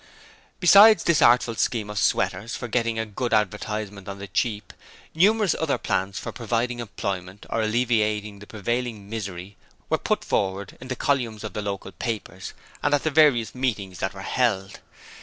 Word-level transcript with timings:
Besides 0.59 1.03
this 1.03 1.21
artful 1.21 1.53
scheme 1.53 1.87
of 1.91 1.99
Sweater's 1.99 2.55
for 2.55 2.67
getting 2.67 2.97
a 2.97 3.05
good 3.05 3.35
advertisement 3.35 4.07
on 4.07 4.17
the 4.17 4.27
cheap, 4.27 4.73
numerous 5.13 5.53
other 5.59 5.77
plans 5.77 6.17
for 6.17 6.31
providing 6.31 6.79
employment 6.79 7.45
or 7.51 7.61
alleviating 7.61 8.39
the 8.39 8.47
prevailing 8.47 9.11
misery 9.11 9.57
were 9.91 9.99
put 9.99 10.25
forward 10.25 10.75
in 10.81 10.87
the 10.87 10.95
columns 10.95 11.43
of 11.43 11.53
the 11.53 11.61
local 11.61 11.91
papers 11.91 12.53
and 12.81 12.95
at 12.95 13.03
the 13.03 13.11
various 13.11 13.53
meetings 13.53 13.99
that 13.99 14.15
were 14.15 14.23
held. 14.23 14.79